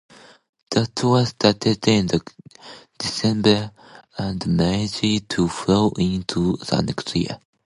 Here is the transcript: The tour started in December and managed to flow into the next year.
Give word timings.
The 0.71 0.87
tour 0.95 1.27
started 1.27 1.87
in 1.87 2.09
December 2.97 3.71
and 4.17 4.43
managed 4.47 5.29
to 5.29 5.47
flow 5.47 5.89
into 5.95 6.57
the 6.57 6.81
next 6.81 7.15
year. 7.15 7.37